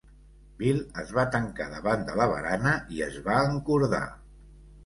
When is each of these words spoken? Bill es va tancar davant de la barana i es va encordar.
Bill 0.61 0.79
es 1.03 1.11
va 1.17 1.25
tancar 1.35 1.67
davant 1.73 2.07
de 2.07 2.17
la 2.21 2.27
barana 2.33 2.73
i 2.97 3.05
es 3.11 3.21
va 3.29 3.39
encordar. 3.53 4.05